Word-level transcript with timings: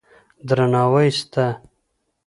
درناوی 0.47 1.09
سته. 1.17 1.45